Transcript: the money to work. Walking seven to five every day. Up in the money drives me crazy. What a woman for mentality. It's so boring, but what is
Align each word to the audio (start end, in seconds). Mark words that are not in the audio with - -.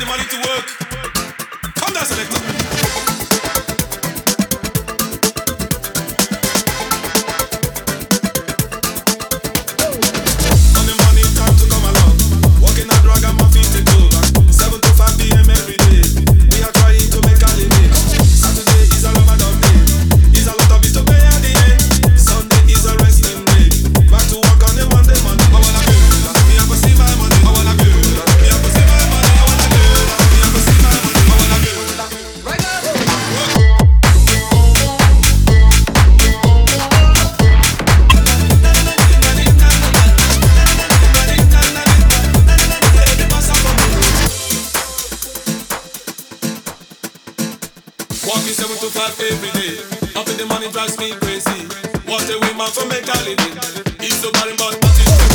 the 0.00 0.06
money 0.06 0.24
to 0.24 0.38
work. 0.48 0.87
Walking 48.28 48.52
seven 48.52 48.76
to 48.76 48.90
five 48.92 49.18
every 49.20 49.50
day. 49.56 49.80
Up 50.14 50.28
in 50.28 50.36
the 50.36 50.44
money 50.44 50.70
drives 50.70 50.98
me 50.98 51.12
crazy. 51.12 51.64
What 52.04 52.28
a 52.28 52.36
woman 52.36 52.68
for 52.68 52.84
mentality. 52.84 53.56
It's 54.04 54.20
so 54.20 54.30
boring, 54.32 54.56
but 54.58 54.76
what 54.84 55.00
is 55.00 55.27